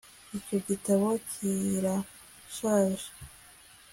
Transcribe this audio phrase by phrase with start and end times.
[0.37, 3.07] icyo gitabo kirashaje